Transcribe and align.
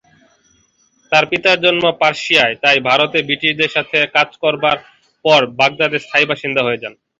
তার 1.11 1.23
পিতার 1.31 1.57
জন্ম 1.65 1.83
পার্সিয়ায়, 2.01 2.55
তাই 2.63 2.77
ভারতে 2.89 3.17
ব্রিটিশদের 3.27 3.73
সাথে 3.75 3.97
কাজ 4.15 4.29
করবার 4.43 4.77
পর 5.25 5.41
বাগদাদে 5.59 5.99
স্থায়ী 6.05 6.25
বাসিন্দা 6.31 6.61
হয়ে 6.63 6.81
যান। 6.83 6.93